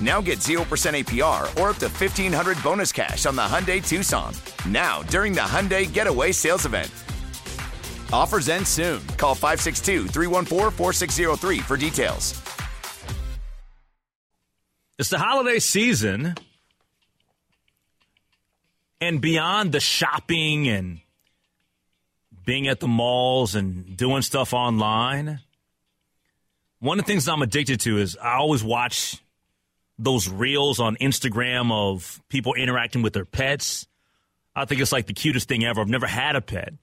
Now 0.00 0.20
get 0.20 0.40
0% 0.40 0.60
APR 0.64 1.44
or 1.60 1.70
up 1.70 1.76
to 1.76 1.88
1500 1.88 2.62
bonus 2.62 2.92
cash 2.92 3.24
on 3.24 3.36
the 3.36 3.42
Hyundai 3.42 3.86
Tucson. 3.86 4.34
Now, 4.68 5.02
during 5.04 5.32
the 5.32 5.40
Hyundai 5.40 5.90
Getaway 5.90 6.32
Sales 6.32 6.66
Event. 6.66 6.90
Offers 8.12 8.48
end 8.48 8.66
soon. 8.66 9.06
Call 9.16 9.34
562 9.34 10.08
314 10.08 10.70
4603 10.70 11.58
for 11.60 11.76
details. 11.76 12.40
It's 14.98 15.10
the 15.10 15.18
holiday 15.18 15.58
season. 15.58 16.34
And 19.00 19.20
beyond 19.20 19.72
the 19.72 19.80
shopping 19.80 20.68
and 20.68 21.00
being 22.46 22.68
at 22.68 22.80
the 22.80 22.88
malls 22.88 23.54
and 23.54 23.96
doing 23.96 24.22
stuff 24.22 24.54
online, 24.54 25.40
one 26.78 26.98
of 26.98 27.04
the 27.04 27.12
things 27.12 27.28
I'm 27.28 27.42
addicted 27.42 27.80
to 27.80 27.98
is 27.98 28.16
I 28.16 28.36
always 28.36 28.64
watch 28.64 29.20
those 29.98 30.28
reels 30.28 30.80
on 30.80 30.96
Instagram 30.96 31.72
of 31.72 32.22
people 32.28 32.54
interacting 32.54 33.02
with 33.02 33.12
their 33.12 33.24
pets. 33.24 33.86
I 34.54 34.64
think 34.64 34.80
it's 34.80 34.92
like 34.92 35.06
the 35.06 35.14
cutest 35.14 35.48
thing 35.48 35.64
ever. 35.64 35.80
I've 35.80 35.88
never 35.88 36.06
had 36.06 36.36
a 36.36 36.40
pet. 36.40 36.74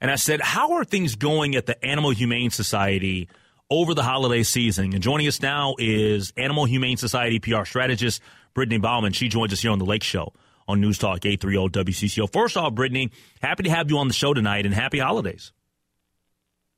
And 0.00 0.10
I 0.10 0.16
said, 0.16 0.40
How 0.40 0.72
are 0.74 0.84
things 0.84 1.16
going 1.16 1.56
at 1.56 1.66
the 1.66 1.82
Animal 1.84 2.10
Humane 2.10 2.50
Society 2.50 3.28
over 3.70 3.94
the 3.94 4.02
holiday 4.02 4.42
season? 4.42 4.92
And 4.92 5.02
joining 5.02 5.26
us 5.26 5.40
now 5.40 5.74
is 5.78 6.32
Animal 6.36 6.64
Humane 6.66 6.96
Society 6.96 7.38
PR 7.38 7.64
strategist 7.64 8.20
Brittany 8.54 8.78
Baumann. 8.78 9.12
She 9.12 9.28
joins 9.28 9.52
us 9.52 9.60
here 9.60 9.70
on 9.70 9.78
the 9.78 9.86
Lake 9.86 10.02
Show 10.02 10.32
on 10.68 10.80
News 10.80 10.98
Talk 10.98 11.24
830 11.24 11.84
WCCO. 11.84 12.30
First 12.30 12.56
off, 12.56 12.74
Brittany, 12.74 13.10
happy 13.40 13.64
to 13.64 13.70
have 13.70 13.90
you 13.90 13.98
on 13.98 14.08
the 14.08 14.14
show 14.14 14.34
tonight 14.34 14.66
and 14.66 14.74
happy 14.74 14.98
holidays. 14.98 15.52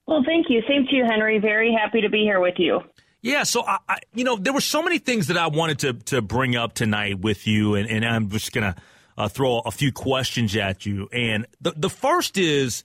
Well, 0.06 0.22
thank 0.24 0.46
you. 0.48 0.62
Same 0.68 0.86
to 0.86 0.96
you, 0.96 1.04
Henry. 1.08 1.38
Very 1.38 1.76
happy 1.78 2.00
to 2.00 2.08
be 2.08 2.22
here 2.22 2.40
with 2.40 2.54
you. 2.58 2.80
Yeah, 3.20 3.42
so 3.42 3.64
I, 3.66 3.78
I, 3.88 3.98
you 4.14 4.24
know, 4.24 4.36
there 4.36 4.52
were 4.52 4.60
so 4.60 4.82
many 4.82 4.98
things 4.98 5.26
that 5.26 5.36
I 5.36 5.48
wanted 5.48 5.78
to 5.80 5.92
to 6.14 6.22
bring 6.22 6.54
up 6.56 6.74
tonight 6.74 7.20
with 7.20 7.46
you, 7.46 7.74
and, 7.74 7.88
and 7.88 8.04
I'm 8.04 8.28
just 8.30 8.52
gonna 8.52 8.76
uh, 9.16 9.28
throw 9.28 9.58
a 9.58 9.70
few 9.70 9.90
questions 9.92 10.54
at 10.56 10.86
you. 10.86 11.08
And 11.12 11.46
the 11.60 11.72
the 11.76 11.90
first 11.90 12.38
is, 12.38 12.84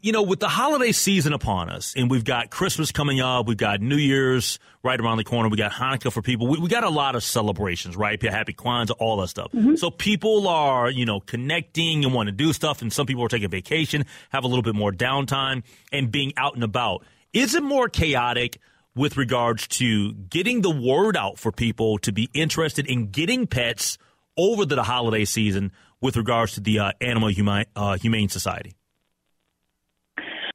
you 0.00 0.10
know, 0.10 0.22
with 0.22 0.40
the 0.40 0.48
holiday 0.48 0.90
season 0.90 1.32
upon 1.32 1.70
us, 1.70 1.94
and 1.96 2.10
we've 2.10 2.24
got 2.24 2.50
Christmas 2.50 2.90
coming 2.90 3.20
up, 3.20 3.46
we've 3.46 3.56
got 3.56 3.80
New 3.80 3.96
Year's 3.96 4.58
right 4.82 5.00
around 5.00 5.18
the 5.18 5.24
corner, 5.24 5.48
we 5.48 5.56
got 5.56 5.70
Hanukkah 5.70 6.12
for 6.12 6.20
people, 6.20 6.48
we, 6.48 6.58
we 6.58 6.68
got 6.68 6.82
a 6.82 6.88
lot 6.90 7.14
of 7.14 7.22
celebrations, 7.22 7.96
right? 7.96 8.20
Happy 8.20 8.54
Kwanzaa, 8.54 8.96
all 8.98 9.18
that 9.18 9.28
stuff. 9.28 9.52
So 9.76 9.90
people 9.90 10.48
are, 10.48 10.90
you 10.90 11.04
know, 11.04 11.20
connecting 11.20 12.04
and 12.04 12.12
want 12.12 12.26
to 12.26 12.32
do 12.32 12.52
stuff, 12.52 12.82
and 12.82 12.92
some 12.92 13.06
people 13.06 13.22
are 13.24 13.28
taking 13.28 13.50
vacation, 13.50 14.04
have 14.30 14.42
a 14.42 14.48
little 14.48 14.62
bit 14.62 14.74
more 14.74 14.90
downtime, 14.90 15.62
and 15.92 16.10
being 16.10 16.32
out 16.36 16.54
and 16.56 16.64
about. 16.64 17.04
Is 17.32 17.54
it 17.54 17.62
more 17.62 17.88
chaotic? 17.88 18.58
With 18.98 19.16
regards 19.16 19.66
to 19.68 20.12
getting 20.12 20.60
the 20.62 20.70
word 20.70 21.16
out 21.16 21.38
for 21.38 21.52
people 21.52 21.98
to 21.98 22.12
be 22.12 22.28
interested 22.34 22.86
in 22.86 23.10
getting 23.10 23.46
pets 23.46 23.96
over 24.36 24.66
the 24.66 24.82
holiday 24.82 25.24
season 25.24 25.72
with 26.00 26.16
regards 26.16 26.52
to 26.54 26.60
the 26.60 26.78
uh, 26.78 26.92
Animal 27.00 27.28
Humane, 27.28 27.66
uh, 27.76 27.96
Humane 27.96 28.28
Society? 28.28 28.74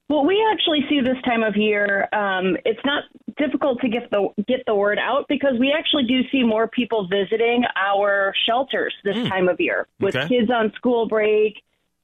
Well, 0.10 0.26
we 0.26 0.46
actually 0.52 0.82
see 0.90 1.00
this 1.02 1.18
time 1.26 1.44
of 1.44 1.56
year. 1.56 2.08
Um, 2.14 2.58
it's 2.66 2.80
not 2.86 3.06
difficult 3.38 3.80
to 3.82 3.90
get 3.90 4.12
the 4.12 4.28
get 4.48 4.60
the 4.68 4.76
word 4.76 5.00
out 5.00 5.26
because 5.28 5.54
we 5.60 5.74
actually 5.76 6.04
do 6.04 6.22
see 6.32 6.44
more 6.44 6.68
people 6.68 7.08
visiting 7.08 7.64
our 7.76 8.34
shelters 8.46 8.94
this 9.04 9.16
time 9.28 9.48
of 9.50 9.60
year 9.60 9.88
with 10.00 10.16
Okay. 10.16 10.28
kids 10.28 10.52
on 10.52 10.72
school 10.76 11.08
break, 11.08 11.56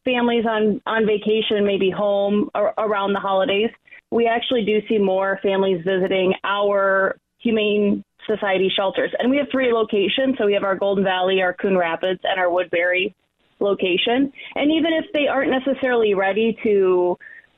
families 0.06 0.46
on 0.46 0.82
on 0.88 1.06
vacation, 1.06 1.66
maybe 1.66 1.92
home 1.92 2.50
ar- 2.56 2.74
around 2.78 3.14
the 3.14 3.20
holidays. 3.20 3.70
We 4.12 4.28
actually 4.28 4.66
do 4.66 4.80
see 4.88 4.98
more 4.98 5.40
families 5.42 5.84
visiting 5.86 6.34
our 6.44 7.18
humane 7.40 8.04
society 8.28 8.72
shelters, 8.76 9.12
and 9.18 9.30
we 9.30 9.38
have 9.38 9.48
three 9.52 9.72
locations. 9.72 10.38
So 10.38 10.46
we 10.46 10.54
have 10.54 10.64
our 10.64 10.76
Golden 10.76 11.04
Valley, 11.04 11.42
our 11.42 11.54
Coon 11.54 11.78
Rapids, 11.78 12.20
and 12.24 12.40
our 12.40 12.50
Woodbury 12.50 13.16
location. 13.60 14.32
And 14.56 14.72
even 14.72 14.94
if 14.94 15.06
they 15.14 15.28
aren't 15.28 15.52
necessarily 15.52 16.14
ready 16.14 16.58
to 16.64 17.18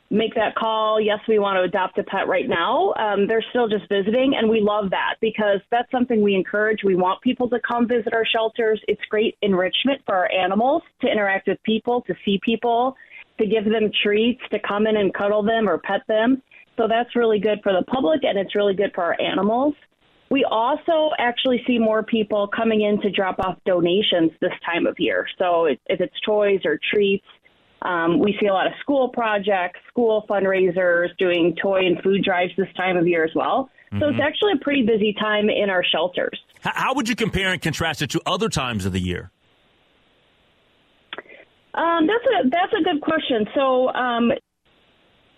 make 0.09 0.35
that 0.35 0.55
call, 0.55 0.99
yes, 0.99 1.19
we 1.27 1.39
want 1.39 1.55
to 1.55 1.61
adopt 1.61 1.97
a 1.97 2.03
pet 2.03 2.27
right 2.27 2.47
now, 2.47 2.93
um, 2.97 3.27
they're 3.27 3.45
still 3.49 3.69
just 3.69 3.87
visiting. 3.87 4.33
And 4.37 4.49
we 4.49 4.59
love 4.59 4.89
that 4.89 5.15
because 5.21 5.61
that's 5.71 5.89
something 5.89 6.21
we 6.21 6.35
encourage. 6.35 6.83
We 6.83 6.95
want 6.95 7.21
people 7.21 7.49
to 7.49 7.59
come 7.65 7.87
visit 7.87 8.13
our 8.13 8.25
shelters. 8.25 8.81
It's 8.87 9.01
great 9.09 9.37
enrichment 9.41 10.01
for 10.05 10.15
our 10.15 10.29
animals 10.31 10.83
to 10.99 11.07
interact 11.07 11.47
with 11.47 11.63
people, 11.63 12.01
to 12.07 12.15
see 12.25 12.39
people, 12.43 12.97
to 13.41 13.47
give 13.47 13.65
them 13.65 13.91
treats, 14.03 14.41
to 14.51 14.59
come 14.59 14.87
in 14.87 14.97
and 14.97 15.13
cuddle 15.13 15.43
them 15.43 15.67
or 15.67 15.79
pet 15.79 16.01
them. 16.07 16.41
So 16.77 16.87
that's 16.87 17.15
really 17.15 17.39
good 17.39 17.59
for 17.63 17.73
the 17.73 17.83
public 17.85 18.23
and 18.23 18.37
it's 18.37 18.55
really 18.55 18.75
good 18.75 18.91
for 18.93 19.03
our 19.03 19.19
animals. 19.19 19.75
We 20.29 20.45
also 20.49 21.09
actually 21.19 21.61
see 21.67 21.77
more 21.77 22.03
people 22.03 22.47
coming 22.55 22.81
in 22.81 23.01
to 23.01 23.11
drop 23.11 23.39
off 23.39 23.57
donations 23.65 24.31
this 24.39 24.53
time 24.65 24.87
of 24.87 24.95
year. 24.97 25.27
So 25.37 25.65
if 25.65 25.77
if 25.87 25.99
it's 25.99 26.15
toys 26.25 26.61
or 26.63 26.79
treats, 26.93 27.25
um, 27.81 28.19
we 28.19 28.37
see 28.39 28.47
a 28.47 28.53
lot 28.53 28.67
of 28.67 28.73
school 28.79 29.09
projects, 29.09 29.79
school 29.89 30.25
fundraisers, 30.29 31.09
doing 31.17 31.55
toy 31.61 31.85
and 31.85 32.01
food 32.01 32.23
drives 32.23 32.53
this 32.57 32.69
time 32.77 32.95
of 32.95 33.07
year 33.07 33.25
as 33.25 33.31
well. 33.35 33.69
So 33.99 34.07
it's 34.07 34.21
actually 34.23 34.53
a 34.53 34.63
pretty 34.63 34.83
busy 34.83 35.13
time 35.19 35.49
in 35.49 35.69
our 35.69 35.83
shelters. 35.83 36.39
How 36.61 36.93
would 36.93 37.09
you 37.09 37.15
compare 37.15 37.51
and 37.51 37.61
contrast 37.61 38.01
it 38.01 38.11
to 38.11 38.21
other 38.25 38.47
times 38.47 38.85
of 38.85 38.93
the 38.93 39.01
year? 39.01 39.31
Um, 41.73 42.07
that's 42.07 42.25
a 42.25 42.49
that's 42.49 42.73
a 42.73 42.83
good 42.83 43.01
question. 43.01 43.47
So 43.55 43.89
um, 43.93 44.31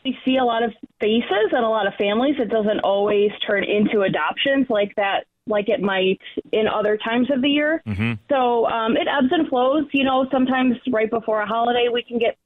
we 0.04 0.18
see 0.26 0.38
a 0.38 0.44
lot 0.44 0.64
of 0.64 0.72
faces 1.00 1.50
and 1.52 1.64
a 1.66 1.70
lot 1.70 1.88
of 1.88 1.94
families. 1.96 2.36
It 2.40 2.50
doesn't 2.50 2.80
always 2.80 3.32
turn 3.48 3.64
into 3.64 4.02
adoptions 4.02 4.68
like 4.70 4.94
that, 4.96 5.26
like 5.48 5.70
it 5.70 5.82
might 5.82 6.20
in 6.52 6.68
other 6.68 6.98
times 6.98 7.30
of 7.32 7.42
the 7.42 7.50
year. 7.50 7.82
So 8.30 8.66
um, 8.68 8.98
it 8.98 9.08
ebbs 9.08 9.32
and 9.32 9.48
flows. 9.48 9.86
You 9.94 10.04
know, 10.04 10.28
sometimes 10.32 10.76
right 10.92 11.10
before 11.10 11.42
a 11.42 11.46
holiday 11.46 11.88
we 11.92 12.04
can 12.04 12.20
get 12.20 12.38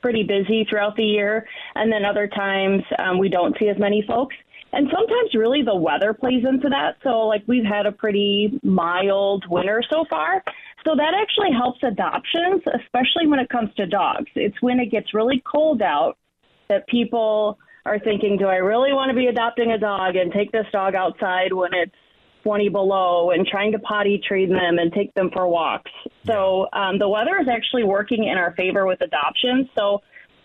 pretty 0.00 0.22
busy 0.22 0.66
throughout 0.68 0.96
the 0.96 1.04
year, 1.04 1.46
and 1.74 1.90
then 1.92 2.04
other 2.04 2.28
times 2.28 2.82
um, 2.98 3.18
we 3.18 3.28
don't 3.28 3.56
see 3.58 3.68
as 3.68 3.78
many 3.78 4.04
folks. 4.06 4.36
And 4.72 4.88
sometimes 4.92 5.34
really 5.34 5.62
the 5.62 5.74
weather 5.74 6.12
plays 6.12 6.44
into 6.44 6.68
that. 6.68 6.96
So 7.04 7.26
like 7.28 7.44
we've 7.46 7.64
had 7.64 7.86
a 7.86 7.92
pretty 7.92 8.58
mild 8.64 9.44
winter 9.48 9.82
so 9.88 10.04
far. 10.10 10.42
So 10.84 10.94
that 10.96 11.14
actually 11.14 11.52
helps 11.52 11.82
adoptions, 11.82 12.62
especially 12.66 13.26
when 13.26 13.38
it 13.38 13.48
comes 13.48 13.74
to 13.76 13.86
dogs. 13.86 14.30
It's 14.34 14.60
when 14.60 14.78
it 14.80 14.90
gets 14.90 15.14
really 15.14 15.42
cold 15.50 15.80
out 15.80 16.16
that 16.68 16.86
people 16.88 17.58
are 17.86 17.98
thinking, 17.98 18.36
do 18.38 18.46
I 18.46 18.56
really 18.56 18.92
want 18.92 19.10
to 19.10 19.16
be 19.16 19.26
adopting 19.26 19.72
a 19.72 19.78
dog 19.78 20.16
and 20.16 20.32
take 20.32 20.52
this 20.52 20.66
dog 20.72 20.94
outside 20.94 21.52
when 21.52 21.72
it's 21.74 21.94
20 22.42 22.68
below 22.68 23.30
and 23.30 23.46
trying 23.46 23.72
to 23.72 23.78
potty 23.78 24.20
train 24.26 24.50
them 24.50 24.78
and 24.78 24.92
take 24.92 25.12
them 25.14 25.30
for 25.32 25.48
walks? 25.48 25.90
So 26.26 26.68
um, 26.72 26.98
the 26.98 27.08
weather 27.08 27.38
is 27.40 27.48
actually 27.48 27.84
working 27.84 28.24
in 28.24 28.36
our 28.36 28.54
favor 28.54 28.86
with 28.86 29.00
adoptions. 29.00 29.68
So 29.74 30.02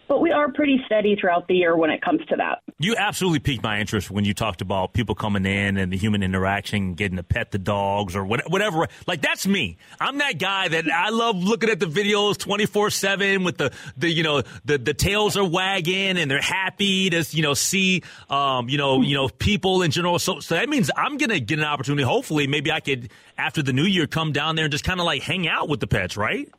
but 0.10 0.22
we 0.22 0.32
are 0.32 0.52
pretty 0.52 0.82
steady 0.88 1.16
throughout 1.16 1.48
the 1.48 1.54
year 1.54 1.78
when 1.78 1.92
it 1.92 2.02
comes 2.02 2.20
to 2.30 2.36
that. 2.36 2.64
You 2.80 2.96
absolutely 2.98 3.40
piqued 3.40 3.62
my 3.62 3.80
interest 3.80 4.10
when 4.10 4.26
you 4.26 4.34
talked 4.34 4.62
about 4.62 4.94
people 4.94 5.14
coming 5.14 5.46
in 5.46 5.78
and 5.78 5.94
the 5.94 5.98
human 5.98 6.24
interaction, 6.24 6.96
getting 6.96 7.18
to 7.18 7.24
pet 7.24 7.52
the 7.52 7.60
dogs 7.60 8.16
or 8.16 8.26
whatever. 8.26 8.88
Like 9.06 9.22
that's 9.22 9.46
me. 9.46 9.78
I'm 10.02 10.18
that 10.18 10.40
guy 10.40 10.68
that 10.70 10.92
I 10.92 11.10
love 11.10 11.38
looking 11.38 11.70
at 11.70 11.80
the 11.80 11.86
videos 11.86 12.40
24 12.40 12.90
seven 12.90 13.44
with 13.44 13.58
the, 13.58 13.72
the, 13.98 14.10
you 14.10 14.24
know, 14.24 14.42
the, 14.66 14.80
the 14.80 14.96
tails 14.96 15.38
are 15.38 15.48
wagging 15.48 16.18
and 16.18 16.30
they're 16.30 16.42
happy 16.42 17.12
to, 17.12 17.24
you 17.30 17.44
know, 17.44 17.54
see, 17.54 18.02
um, 18.30 18.68
you 18.68 18.80
know, 18.80 19.02
you 19.02 19.14
know, 19.14 19.30
people 19.30 19.84
in 19.84 19.92
general. 19.92 20.18
So, 20.18 20.40
so 20.40 20.56
that 20.56 20.68
means 20.70 20.90
I'm 20.98 21.18
going 21.18 21.30
to 21.30 21.40
get 21.40 21.60
an 21.60 21.66
opportunity. 21.66 22.04
Hopefully 22.04 22.48
maybe 22.48 22.72
I 22.72 22.80
could, 22.80 23.12
after 23.38 23.62
the 23.62 23.74
new 23.74 23.86
year, 23.86 24.08
come 24.08 24.32
down 24.32 24.56
there 24.56 24.66
and 24.66 24.72
just 24.72 24.84
kind 24.84 25.00
of 25.00 25.06
like 25.06 25.22
hang 25.22 25.48
out 25.48 25.70
with 25.70 25.80
the 25.80 25.88
pets, 25.88 26.18
right? 26.18 26.50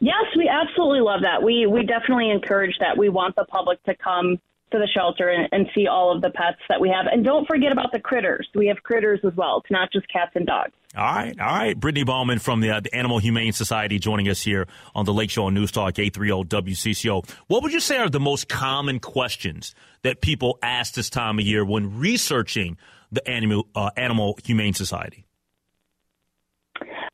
Yes, 0.00 0.24
we 0.36 0.48
absolutely 0.48 1.00
love 1.00 1.20
that. 1.22 1.42
We 1.42 1.66
we 1.66 1.84
definitely 1.84 2.30
encourage 2.30 2.74
that. 2.80 2.96
We 2.96 3.10
want 3.10 3.36
the 3.36 3.44
public 3.44 3.82
to 3.84 3.94
come 3.94 4.38
to 4.72 4.78
the 4.78 4.88
shelter 4.94 5.28
and, 5.28 5.48
and, 5.52 5.66
see 5.74 5.86
all 5.86 6.14
of 6.14 6.22
the 6.22 6.30
pets 6.30 6.60
that 6.68 6.80
we 6.80 6.88
have. 6.88 7.06
And 7.10 7.24
don't 7.24 7.46
forget 7.46 7.72
about 7.72 7.92
the 7.92 7.98
critters. 7.98 8.48
We 8.54 8.68
have 8.68 8.82
critters 8.82 9.20
as 9.24 9.34
well. 9.34 9.60
It's 9.64 9.70
not 9.70 9.90
just 9.92 10.06
cats 10.08 10.30
and 10.36 10.46
dogs. 10.46 10.72
All 10.96 11.04
right, 11.04 11.38
all 11.40 11.46
right. 11.46 11.78
Brittany 11.78 12.04
Baumann 12.04 12.38
from 12.38 12.60
the, 12.60 12.70
uh, 12.70 12.80
the 12.80 12.94
Animal 12.94 13.18
Humane 13.18 13.52
Society 13.52 13.98
joining 13.98 14.28
us 14.28 14.42
here 14.42 14.66
on 14.94 15.06
the 15.06 15.12
Lake 15.12 15.30
Show 15.30 15.46
on 15.46 15.54
News 15.54 15.72
Talk 15.72 15.98
830 15.98 16.48
WCCO. 16.48 17.28
What 17.48 17.62
would 17.62 17.72
you 17.72 17.80
say 17.80 17.98
are 17.98 18.08
the 18.08 18.20
most 18.20 18.48
common 18.48 19.00
questions 19.00 19.74
that 20.02 20.20
people 20.20 20.58
ask 20.62 20.94
this 20.94 21.10
time 21.10 21.38
of 21.38 21.44
year 21.44 21.64
when 21.64 21.98
researching 21.98 22.76
the 23.12 23.28
Animal, 23.28 23.66
uh, 23.74 23.90
Animal 23.96 24.38
Humane 24.44 24.74
Society? 24.74 25.24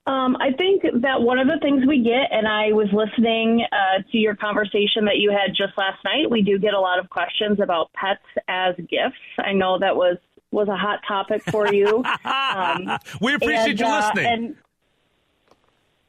Um, 0.06 0.36
I 0.36 0.52
think 0.52 0.82
that 1.02 1.20
one 1.20 1.38
of 1.40 1.48
the 1.48 1.58
things 1.60 1.84
we 1.86 2.00
get, 2.02 2.30
and 2.30 2.46
I 2.46 2.70
was 2.72 2.86
listening 2.92 3.66
uh, 3.72 4.02
to 4.12 4.18
your 4.18 4.36
conversation 4.36 5.04
that 5.06 5.16
you 5.16 5.32
had 5.32 5.50
just 5.50 5.76
last 5.76 5.98
night. 6.04 6.30
We 6.30 6.42
do 6.42 6.60
get 6.60 6.74
a 6.74 6.80
lot 6.80 7.00
of 7.00 7.10
questions 7.10 7.58
about 7.60 7.92
pets 7.92 8.22
as 8.46 8.76
gifts. 8.76 9.18
I 9.38 9.52
know 9.52 9.78
that 9.80 9.96
was 9.96 10.16
was 10.52 10.68
a 10.68 10.76
hot 10.76 11.00
topic 11.06 11.42
for 11.50 11.72
you. 11.72 12.04
Um, 12.26 12.98
we 13.20 13.34
appreciate 13.34 13.70
and, 13.70 13.80
you 13.80 13.86
uh, 13.86 14.10
listening. 14.14 14.26
and, 14.26 14.56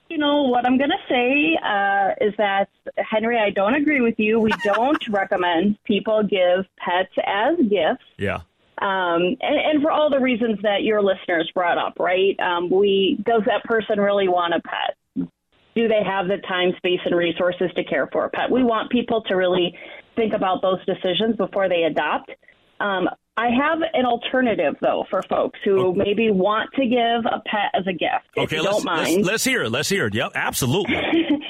you 0.09 0.17
know 0.17 0.43
what 0.43 0.65
I'm 0.65 0.77
going 0.77 0.89
to 0.89 1.03
say 1.09 1.57
uh, 1.63 2.25
is 2.25 2.33
that 2.37 2.69
Henry, 2.97 3.37
I 3.37 3.49
don't 3.49 3.73
agree 3.73 4.01
with 4.01 4.15
you. 4.17 4.39
We 4.39 4.51
don't 4.63 5.01
recommend 5.09 5.77
people 5.83 6.23
give 6.23 6.65
pets 6.77 7.13
as 7.25 7.57
gifts. 7.57 8.05
Yeah. 8.17 8.41
Um, 8.79 9.35
and, 9.41 9.59
and, 9.59 9.81
for 9.81 9.91
all 9.91 10.09
the 10.09 10.19
reasons 10.19 10.59
that 10.61 10.83
your 10.83 11.01
listeners 11.01 11.49
brought 11.55 11.79
up, 11.79 11.97
right? 11.99 12.39
Um, 12.39 12.69
we 12.69 13.17
does 13.25 13.41
that 13.47 13.63
person 13.63 13.99
really 13.99 14.27
want 14.27 14.53
a 14.53 14.61
pet? 14.61 15.27
Do 15.75 15.87
they 15.87 16.03
have 16.05 16.27
the 16.27 16.37
time, 16.47 16.73
space, 16.77 16.99
and 17.05 17.15
resources 17.15 17.71
to 17.75 17.83
care 17.83 18.07
for 18.11 18.25
a 18.25 18.29
pet? 18.29 18.51
We 18.51 18.63
want 18.63 18.91
people 18.91 19.23
to 19.23 19.35
really 19.35 19.75
think 20.15 20.33
about 20.33 20.61
those 20.61 20.77
decisions 20.85 21.37
before 21.37 21.69
they 21.69 21.83
adopt. 21.83 22.31
Um, 22.79 23.09
I 23.35 23.49
have 23.49 23.79
an 23.93 24.05
alternative 24.05 24.75
though 24.81 25.05
for 25.09 25.23
folks 25.23 25.59
who 25.63 25.87
okay. 25.87 26.01
maybe 26.03 26.31
want 26.31 26.71
to 26.75 26.85
give 26.85 27.25
a 27.31 27.41
pet 27.45 27.71
as 27.73 27.85
a 27.87 27.93
gift. 27.93 28.25
Okay, 28.37 28.59
let's, 28.59 28.83
let's, 28.83 29.17
let's 29.25 29.43
hear 29.43 29.63
it. 29.63 29.69
Let's 29.71 29.89
hear 29.89 30.07
it. 30.07 30.13
Yep, 30.13 30.31
absolutely. 30.35 30.97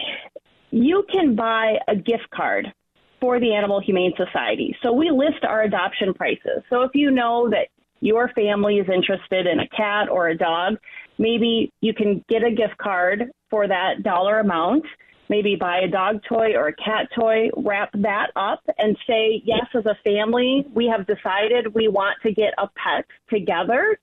you 0.71 1.05
can 1.11 1.35
buy 1.35 1.75
a 1.87 1.95
gift 1.95 2.29
card 2.33 2.73
for 3.19 3.39
the 3.39 3.53
Animal 3.53 3.79
Humane 3.79 4.13
Society. 4.17 4.75
So 4.83 4.91
we 4.93 5.09
list 5.09 5.43
our 5.43 5.63
adoption 5.63 6.13
prices. 6.13 6.63
So 6.69 6.81
if 6.81 6.91
you 6.93 7.11
know 7.11 7.49
that 7.49 7.67
your 7.99 8.29
family 8.29 8.75
is 8.75 8.87
interested 8.93 9.47
in 9.47 9.59
a 9.59 9.67
cat 9.69 10.09
or 10.09 10.29
a 10.29 10.37
dog, 10.37 10.75
maybe 11.17 11.71
you 11.81 11.93
can 11.93 12.23
get 12.29 12.43
a 12.43 12.51
gift 12.51 12.77
card 12.77 13.31
for 13.49 13.67
that 13.67 14.03
dollar 14.03 14.39
amount. 14.39 14.85
Maybe 15.29 15.55
buy 15.55 15.79
a 15.79 15.89
dog 15.89 16.21
toy 16.29 16.53
or 16.55 16.67
a 16.67 16.75
cat 16.75 17.09
toy, 17.13 17.49
wrap 17.57 17.89
that 17.93 18.27
up, 18.35 18.61
and 18.77 18.95
say, 19.05 19.41
Yes, 19.43 19.65
as 19.75 19.85
a 19.85 19.97
family, 20.03 20.65
we 20.73 20.87
have 20.87 21.05
decided 21.05 21.73
we 21.73 21.89
want 21.89 22.15
to 22.23 22.31
get 22.31 22.53
a 22.57 22.69
pet 22.75 23.05
together 23.29 23.99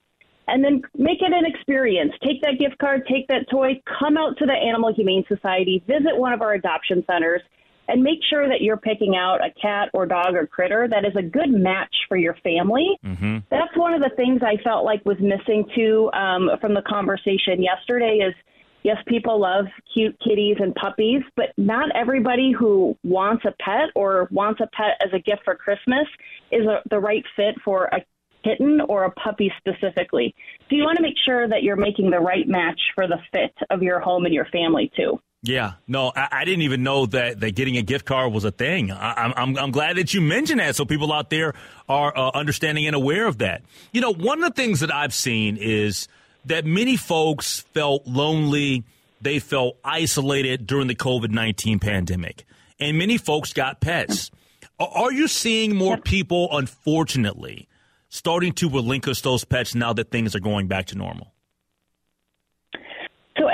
and 0.48 0.62
then 0.62 0.82
make 0.96 1.22
it 1.22 1.32
an 1.32 1.46
experience. 1.46 2.12
Take 2.22 2.42
that 2.42 2.58
gift 2.58 2.78
card, 2.78 3.06
take 3.08 3.26
that 3.28 3.48
toy, 3.50 3.80
come 3.98 4.16
out 4.16 4.36
to 4.38 4.46
the 4.46 4.52
Animal 4.52 4.92
Humane 4.92 5.24
Society, 5.28 5.82
visit 5.86 6.16
one 6.16 6.32
of 6.32 6.42
our 6.42 6.52
adoption 6.52 7.02
centers, 7.06 7.40
and 7.88 8.02
make 8.02 8.18
sure 8.28 8.48
that 8.48 8.60
you're 8.60 8.76
picking 8.76 9.16
out 9.16 9.38
a 9.44 9.50
cat 9.60 9.90
or 9.92 10.06
dog 10.06 10.34
or 10.34 10.46
critter 10.46 10.88
that 10.88 11.04
is 11.04 11.14
a 11.16 11.22
good 11.22 11.50
match 11.50 11.94
for 12.08 12.16
your 12.16 12.34
family. 12.42 12.98
Mm-hmm. 13.04 13.38
That's 13.50 13.76
one 13.76 13.94
of 13.94 14.00
the 14.00 14.10
things 14.16 14.40
I 14.42 14.62
felt 14.62 14.84
like 14.84 15.04
was 15.04 15.18
missing 15.20 15.64
too 15.74 16.10
um, 16.12 16.50
from 16.60 16.74
the 16.74 16.82
conversation 16.82 17.62
yesterday. 17.62 18.20
Is 18.26 18.34
yes, 18.82 18.96
people 19.06 19.40
love 19.40 19.66
cute 19.92 20.16
kitties 20.26 20.56
and 20.60 20.74
puppies, 20.74 21.22
but 21.36 21.46
not 21.56 21.94
everybody 21.94 22.52
who 22.56 22.96
wants 23.04 23.44
a 23.44 23.52
pet 23.62 23.90
or 23.94 24.28
wants 24.30 24.60
a 24.60 24.68
pet 24.76 25.00
as 25.04 25.12
a 25.12 25.18
gift 25.18 25.42
for 25.44 25.54
Christmas 25.54 26.06
is 26.50 26.66
a, 26.66 26.80
the 26.88 26.98
right 26.98 27.24
fit 27.36 27.54
for 27.64 27.86
a 27.86 28.00
kitten 28.44 28.80
or 28.88 29.04
a 29.04 29.10
puppy 29.12 29.50
specifically. 29.58 30.34
So 30.68 30.76
you 30.76 30.84
want 30.84 30.96
to 30.96 31.02
make 31.02 31.16
sure 31.24 31.48
that 31.48 31.62
you're 31.62 31.76
making 31.76 32.10
the 32.10 32.20
right 32.20 32.46
match 32.46 32.80
for 32.94 33.06
the 33.06 33.18
fit 33.32 33.54
of 33.70 33.82
your 33.82 34.00
home 34.00 34.26
and 34.26 34.34
your 34.34 34.46
family 34.46 34.90
too. 34.96 35.18
Yeah, 35.46 35.74
no, 35.86 36.10
I, 36.16 36.28
I, 36.32 36.44
didn't 36.46 36.62
even 36.62 36.82
know 36.82 37.04
that, 37.04 37.40
that 37.40 37.54
getting 37.54 37.76
a 37.76 37.82
gift 37.82 38.06
card 38.06 38.32
was 38.32 38.44
a 38.44 38.50
thing. 38.50 38.90
I, 38.90 39.26
am 39.26 39.34
I'm, 39.36 39.58
I'm 39.58 39.70
glad 39.72 39.96
that 39.98 40.14
you 40.14 40.22
mentioned 40.22 40.58
that 40.58 40.74
so 40.74 40.86
people 40.86 41.12
out 41.12 41.28
there 41.28 41.52
are 41.86 42.16
uh, 42.16 42.30
understanding 42.32 42.86
and 42.86 42.96
aware 42.96 43.26
of 43.26 43.38
that. 43.38 43.60
You 43.92 44.00
know, 44.00 44.10
one 44.10 44.42
of 44.42 44.54
the 44.54 44.62
things 44.62 44.80
that 44.80 44.92
I've 44.92 45.12
seen 45.12 45.58
is 45.58 46.08
that 46.46 46.64
many 46.64 46.96
folks 46.96 47.60
felt 47.74 48.06
lonely, 48.06 48.84
they 49.20 49.38
felt 49.38 49.76
isolated 49.84 50.66
during 50.66 50.86
the 50.86 50.94
COVID 50.94 51.30
19 51.30 51.78
pandemic, 51.78 52.46
and 52.80 52.96
many 52.96 53.18
folks 53.18 53.52
got 53.52 53.82
pets. 53.82 54.30
Are 54.78 55.12
you 55.12 55.28
seeing 55.28 55.76
more 55.76 55.98
people, 55.98 56.48
unfortunately, 56.52 57.68
starting 58.08 58.54
to 58.54 58.70
relinquish 58.70 59.20
those 59.20 59.44
pets 59.44 59.74
now 59.74 59.92
that 59.92 60.10
things 60.10 60.34
are 60.34 60.40
going 60.40 60.68
back 60.68 60.86
to 60.86 60.96
normal? 60.96 61.33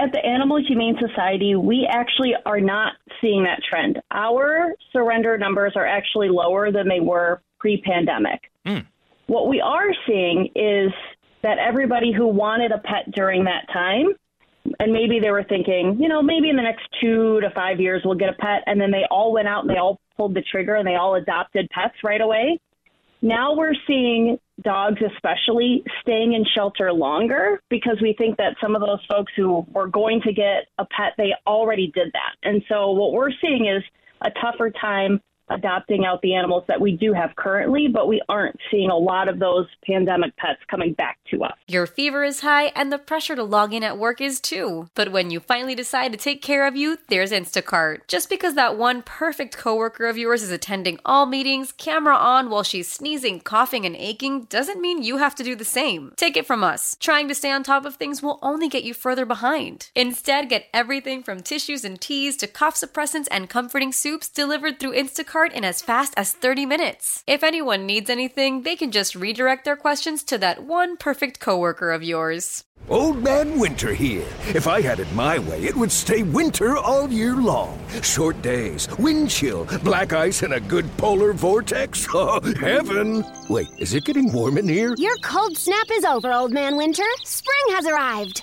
At 0.01 0.13
the 0.13 0.25
Animal 0.25 0.65
Humane 0.67 0.97
Society, 0.99 1.57
we 1.57 1.87
actually 1.87 2.33
are 2.47 2.61
not 2.61 2.95
seeing 3.21 3.45
that 3.45 3.61
trend. 3.63 4.01
Our 4.11 4.75
surrender 4.95 5.37
numbers 5.37 5.75
are 5.77 5.85
actually 5.85 6.31
lower 6.31 6.73
than 6.73 6.89
they 6.89 7.01
were 7.01 7.43
pre 7.59 7.83
pandemic. 7.83 8.51
Mm. 8.67 8.87
What 9.27 9.47
we 9.47 9.61
are 9.61 9.89
seeing 10.07 10.49
is 10.55 10.91
that 11.43 11.59
everybody 11.59 12.13
who 12.13 12.27
wanted 12.27 12.73
a 12.73 12.79
pet 12.79 13.11
during 13.13 13.45
that 13.45 13.67
time, 13.71 14.15
and 14.79 14.91
maybe 14.91 15.21
they 15.21 15.31
were 15.31 15.45
thinking, 15.45 15.99
you 16.01 16.09
know, 16.09 16.23
maybe 16.23 16.49
in 16.49 16.57
the 16.57 16.63
next 16.63 16.89
two 16.99 17.39
to 17.43 17.51
five 17.51 17.79
years 17.79 18.01
we'll 18.03 18.15
get 18.15 18.31
a 18.31 18.37
pet, 18.41 18.63
and 18.65 18.81
then 18.81 18.91
they 18.91 19.05
all 19.11 19.35
went 19.35 19.49
out 19.49 19.65
and 19.65 19.71
they 19.71 19.79
all 19.79 20.01
pulled 20.17 20.35
the 20.35 20.43
trigger 20.51 20.77
and 20.77 20.87
they 20.87 20.95
all 20.95 21.15
adopted 21.15 21.69
pets 21.69 21.97
right 22.03 22.23
away. 22.23 22.59
Now 23.21 23.55
we're 23.55 23.75
seeing 23.87 24.39
dogs, 24.63 25.01
especially, 25.15 25.83
staying 26.03 26.35
in 26.35 26.45
shelter 26.55 26.93
longer 26.93 27.63
because 27.69 27.99
we 28.01 28.15
think 28.17 28.37
that 28.39 28.57
some 28.61 28.75
of 28.75 28.81
those 28.81 29.05
folks 29.09 29.33
who 29.37 29.67
were 29.73 29.89
going 29.89 30.21
to 30.23 30.33
get 30.33 30.67
a 30.79 30.85
pet, 30.85 31.15
they 31.17 31.33
already 31.47 31.91
did 31.95 32.09
that. 32.13 32.37
And 32.43 32.63
so 32.69 32.91
what 32.93 33.13
we're 33.13 33.33
seeing 33.41 33.67
is 33.67 33.83
a 34.23 34.31
tougher 34.41 34.71
time 34.71 35.21
adopting 35.51 36.05
out 36.05 36.23
the 36.23 36.35
animals 36.35 36.65
that 36.69 36.81
we 36.81 36.93
do 36.93 37.13
have 37.13 37.35
currently, 37.37 37.89
but 37.89 38.09
we 38.09 38.23
aren't 38.29 38.59
seeing 38.71 38.91
a 38.91 38.97
lot 38.97 39.29
of 39.29 39.39
those 39.39 39.67
pandemic 39.85 40.37
pets 40.37 40.61
coming 40.71 40.95
back 40.95 41.19
to 41.31 41.43
us. 41.45 41.53
Your 41.67 41.87
fever 41.87 42.25
is 42.25 42.41
high 42.41 42.67
and 42.77 42.93
the 42.93 42.99
pressure 42.99 43.37
to 43.37 43.43
log 43.43 43.75
in 43.75 43.83
at 43.83 43.99
work 43.99 44.21
is 44.21 44.41
too. 44.41 44.89
But 44.95 45.13
when 45.13 45.31
you 45.31 45.41
finally 45.41 45.75
decide 45.75 46.13
to 46.13 46.19
take 46.19 46.41
care 46.43 46.67
of 46.67 46.77
you, 46.77 46.99
there's 47.09 47.33
Instacart. 47.33 48.07
Just 48.09 48.31
because 48.31 48.55
that 48.55 48.79
one 48.79 49.03
perfect 49.03 49.57
coworker 49.57 50.07
of 50.07 50.17
yours 50.17 50.43
is 50.43 50.51
attending 50.51 50.99
all 51.05 51.27
meetings, 51.27 51.73
camera 51.73 52.15
on 52.15 52.49
while 52.51 52.63
she's 52.63 52.91
sneezing, 52.91 53.41
coughing, 53.41 53.85
and 53.85 53.97
aching 53.97 54.45
doesn't 54.45 54.81
mean 54.81 55.03
you 55.03 55.19
have 55.19 55.35
to 55.35 55.45
do 55.45 55.55
the 55.55 55.65
same. 55.65 56.13
Take 56.17 56.37
it 56.37 56.47
from 56.47 56.63
us. 56.63 56.97
Trying 57.01 57.29
to 57.29 57.35
stay 57.35 57.51
on 57.51 57.63
top 57.63 57.85
of 57.85 57.97
things 57.97 58.23
will 58.23 58.39
only 58.43 58.69
get 58.69 58.85
you 58.85 58.95
further 58.95 59.27
behind. 59.27 59.91
Instead, 59.95 60.49
get 60.49 60.67
everything 60.73 61.23
from 61.23 61.41
tissues 61.41 61.85
and 61.85 62.01
teas 62.01 62.37
to 62.37 62.47
cough 62.47 62.77
suppressants 62.77 63.29
and 63.31 63.51
comforting 63.51 63.93
soups 63.93 64.29
delivered 64.29 64.79
through 64.79 64.95
Instacart 64.95 65.40
in 65.47 65.65
as 65.65 65.83
fast 65.83 66.15
as 66.17 66.33
30 66.33 66.67
minutes. 66.67 67.25
If 67.27 67.43
anyone 67.43 67.87
needs 67.87 68.11
anything, 68.11 68.63
they 68.63 68.77
can 68.77 68.91
just 68.91 69.15
redirect 69.15 69.65
their 69.65 69.77
questions 69.77 70.23
to 70.25 70.39
that 70.39 70.65
one 70.65 70.97
perfect 70.97 71.41
coworker 71.41 71.91
of 71.91 72.03
yours. 72.03 72.65
Old 72.89 73.23
Man 73.23 73.59
Winter 73.59 73.95
here. 73.95 74.27
If 74.49 74.67
I 74.67 74.81
had 74.81 75.01
it 75.01 75.13
my 75.13 75.39
way, 75.39 75.63
it 75.63 75.77
would 75.77 75.93
stay 75.93 76.23
winter 76.23 76.77
all 76.77 77.09
year 77.09 77.37
long. 77.37 77.79
Short 78.03 78.41
days, 78.43 78.89
wind 78.99 79.31
chill, 79.31 79.67
black 79.85 80.13
ice, 80.13 80.43
and 80.43 80.55
a 80.55 80.61
good 80.61 80.87
polar 80.97 81.33
vortex. 81.33 82.07
Oh, 82.23 82.41
heaven! 82.59 83.25
Wait, 83.49 83.69
is 83.79 83.95
it 83.95 84.05
getting 84.05 84.33
warm 84.33 84.59
in 84.59 84.69
here? 84.69 84.95
Your 84.99 85.17
cold 85.23 85.57
snap 85.57 85.87
is 85.93 86.05
over, 86.05 86.33
Old 86.33 86.53
Man 86.53 86.77
Winter. 86.77 87.05
Spring 87.25 87.77
has 87.77 87.87
arrived. 87.87 88.43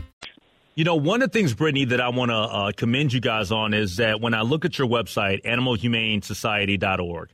You 0.73 0.85
know, 0.85 0.95
one 0.95 1.21
of 1.21 1.31
the 1.31 1.37
things, 1.37 1.53
Brittany, 1.53 1.85
that 1.85 1.99
I 1.99 2.09
want 2.09 2.31
to 2.31 2.37
uh, 2.37 2.71
commend 2.71 3.11
you 3.11 3.19
guys 3.19 3.51
on 3.51 3.73
is 3.73 3.97
that 3.97 4.21
when 4.21 4.33
I 4.33 4.41
look 4.41 4.63
at 4.63 4.79
your 4.79 4.87
website, 4.87 5.43
animalhumanesociety.org, 5.43 7.29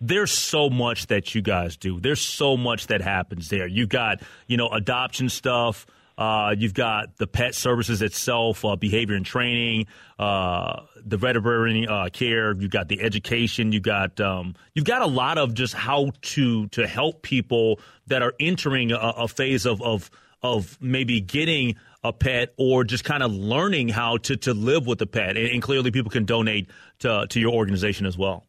there's 0.00 0.32
so 0.32 0.68
much 0.70 1.06
that 1.06 1.34
you 1.34 1.40
guys 1.40 1.76
do. 1.76 2.00
There's 2.00 2.20
so 2.20 2.56
much 2.56 2.88
that 2.88 3.00
happens 3.00 3.48
there. 3.48 3.68
You've 3.68 3.90
got, 3.90 4.22
you 4.48 4.56
know, 4.56 4.68
adoption 4.70 5.28
stuff. 5.28 5.86
Uh, 6.18 6.54
you've 6.58 6.74
got 6.74 7.16
the 7.16 7.26
pet 7.26 7.54
services 7.54 8.02
itself, 8.02 8.64
uh, 8.64 8.76
behavior 8.76 9.14
and 9.14 9.24
training, 9.24 9.86
uh, 10.18 10.82
the 10.96 11.16
veterinary 11.16 11.86
uh, 11.86 12.08
care. 12.10 12.54
You've 12.58 12.70
got 12.70 12.88
the 12.88 13.00
education. 13.00 13.72
You've 13.72 13.84
got 13.84 14.20
um, 14.20 14.54
you've 14.74 14.84
got 14.84 15.00
a 15.00 15.06
lot 15.06 15.38
of 15.38 15.54
just 15.54 15.72
how 15.72 16.10
to 16.20 16.66
to 16.68 16.86
help 16.86 17.22
people 17.22 17.80
that 18.08 18.22
are 18.22 18.34
entering 18.38 18.92
a, 18.92 18.96
a 18.96 19.28
phase 19.28 19.64
of 19.64 19.80
of 19.80 20.10
of 20.42 20.78
maybe 20.80 21.20
getting 21.20 21.76
a 22.02 22.12
pet 22.12 22.54
or 22.56 22.84
just 22.84 23.04
kind 23.04 23.22
of 23.22 23.32
learning 23.32 23.88
how 23.88 24.16
to, 24.18 24.36
to 24.36 24.54
live 24.54 24.86
with 24.86 25.00
a 25.02 25.06
pet. 25.06 25.36
And, 25.36 25.48
and 25.48 25.62
clearly, 25.62 25.90
people 25.90 26.10
can 26.10 26.24
donate 26.24 26.68
to, 27.00 27.26
to 27.28 27.40
your 27.40 27.52
organization 27.52 28.06
as 28.06 28.16
well. 28.16 28.46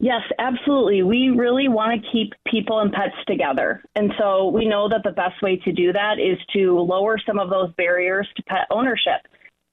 Yes, 0.00 0.22
absolutely. 0.38 1.02
We 1.02 1.30
really 1.30 1.68
want 1.68 2.00
to 2.00 2.10
keep 2.12 2.32
people 2.46 2.78
and 2.78 2.92
pets 2.92 3.16
together. 3.26 3.82
And 3.96 4.12
so 4.18 4.48
we 4.48 4.66
know 4.66 4.88
that 4.88 5.02
the 5.02 5.10
best 5.10 5.42
way 5.42 5.56
to 5.64 5.72
do 5.72 5.92
that 5.92 6.20
is 6.20 6.38
to 6.52 6.78
lower 6.78 7.18
some 7.26 7.40
of 7.40 7.50
those 7.50 7.72
barriers 7.76 8.28
to 8.36 8.42
pet 8.44 8.68
ownership. 8.70 9.26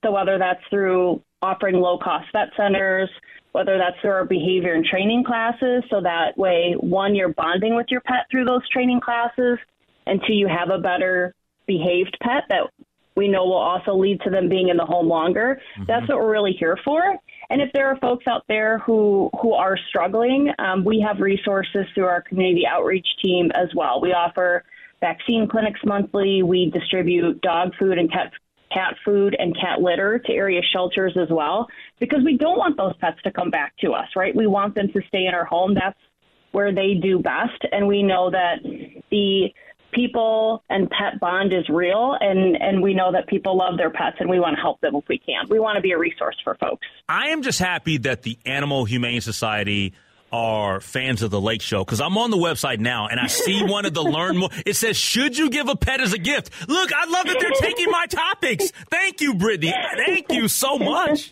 So 0.04 0.12
whether 0.12 0.40
that's 0.40 0.62
through 0.70 1.22
offering 1.44 1.76
low 1.76 2.00
cost 2.00 2.26
vet 2.32 2.50
centers, 2.58 3.10
whether 3.52 3.78
that's 3.78 4.00
through 4.02 4.12
our 4.12 4.26
behavior 4.26 4.74
and 4.74 4.84
training 4.84 5.24
classes, 5.24 5.84
so 5.92 6.02
that 6.02 6.36
way, 6.38 6.76
one, 6.80 7.14
you're 7.16 7.34
bonding 7.34 7.76
with 7.76 7.88
your 7.90 8.02
pet 8.02 8.26
through 8.32 8.46
those 8.46 8.68
training 8.70 9.02
classes, 9.02 9.60
two, 10.06 10.34
you 10.34 10.48
have 10.48 10.70
a 10.70 10.80
better 10.80 11.34
behaved 11.68 12.18
pet 12.22 12.44
that 12.50 12.70
we 13.16 13.28
know 13.28 13.46
will 13.46 13.54
also 13.54 13.96
lead 13.96 14.20
to 14.22 14.30
them 14.30 14.50
being 14.50 14.70
in 14.70 14.78
the 14.78 14.86
home 14.86 15.08
longer. 15.08 15.62
Mm-hmm. 15.76 15.86
That's 15.88 16.08
what 16.10 16.18
we're 16.18 16.32
really 16.32 16.56
here 16.60 16.78
for. 16.84 17.02
And 17.50 17.62
if 17.62 17.72
there 17.74 17.88
are 17.88 17.98
folks 17.98 18.26
out 18.28 18.44
there 18.48 18.80
who 18.80 19.30
who 19.42 19.54
are 19.54 19.78
struggling, 19.90 20.52
um, 20.60 20.84
we 20.84 21.04
have 21.08 21.20
resources 21.20 21.86
through 21.94 22.06
our 22.06 22.22
community 22.22 22.64
outreach 22.70 23.08
team 23.24 23.52
as 23.56 23.70
well. 23.76 24.02
We 24.02 24.12
offer 24.12 24.64
vaccine 25.00 25.48
clinics 25.50 25.80
monthly. 25.86 26.44
We 26.44 26.72
distribute 26.72 27.42
dog 27.42 27.72
food 27.80 27.98
and 27.98 28.12
cat 28.12 28.32
cat 28.74 28.96
food 29.06 29.36
and 29.40 29.56
cat 29.56 29.80
litter 29.80 30.20
to 30.20 30.34
area 30.34 30.62
shelters 30.74 31.16
as 31.16 31.30
well 31.30 31.68
because 32.00 32.20
we 32.26 32.38
don't 32.38 32.58
want 32.58 32.76
those 32.76 32.94
pets 33.00 33.18
to 33.24 33.32
come 33.32 33.50
back 33.50 33.74
to 33.78 33.94
us, 33.94 34.08
right? 34.16 34.36
We 34.36 34.48
want 34.48 34.76
them 34.76 34.88
to 34.92 35.02
stay 35.08 35.26
in 35.28 35.34
our 35.34 35.46
home. 35.46 35.74
That's 35.74 35.98
where 36.52 36.74
they 36.74 36.96
do 36.96 37.20
best, 37.20 37.62
and 37.72 37.88
we 37.88 38.02
know 38.02 38.32
that 38.32 38.56
the 39.12 39.54
people 39.96 40.64
and 40.70 40.90
pet 40.90 41.20
bond 41.20 41.54
is 41.54 41.68
real 41.70 42.18
and 42.20 42.56
and 42.62 42.84
we 42.84 42.94
know 42.94 43.12
that 43.12 43.28
people 43.28 43.58
love 43.58 43.78
their 43.78 43.90
pets 43.90 44.18
and 44.20 44.30
we 44.30 44.40
want 44.40 44.56
to 44.56 44.62
help 44.62 44.82
them 44.82 44.96
if 44.96 45.06
we 45.08 45.18
can. 45.18 45.46
We 45.50 45.60
want 45.60 45.78
to 45.78 45.82
be 45.82 45.92
a 45.92 45.98
resource 45.98 46.36
for 46.44 46.56
folks. 46.56 46.86
I 47.08 47.30
am 47.30 47.42
just 47.42 47.60
happy 47.60 47.98
that 48.00 48.24
the 48.24 48.38
Animal 48.46 48.86
Humane 48.86 49.22
Society 49.22 49.94
are 50.32 50.82
fans 50.82 51.22
of 51.22 51.32
the 51.32 51.40
Lake 51.40 51.62
Show 51.62 51.86
because 51.86 52.02
I'm 52.02 52.18
on 52.18 52.30
the 52.30 52.38
website 52.38 52.80
now 52.80 53.08
and 53.08 53.20
I 53.20 53.28
see 53.28 53.64
one 53.64 53.86
of 53.86 53.94
the 53.94 54.04
learn 54.04 54.38
more. 54.38 54.50
It 54.66 54.76
says, 54.76 54.98
"Should 54.98 55.38
you 55.38 55.50
give 55.50 55.70
a 55.70 55.76
pet 55.76 56.02
as 56.02 56.14
a 56.14 56.18
gift?" 56.18 56.52
Look, 56.68 56.92
I 56.94 57.06
love 57.06 57.28
that 57.28 57.38
they're 57.40 57.70
taking 57.70 57.90
my 57.90 58.06
topics. 58.08 58.72
Thank 58.90 59.22
you, 59.22 59.36
Brittany. 59.36 59.74
Thank 60.06 60.32
you 60.32 60.48
so 60.48 60.78
much. 60.78 61.32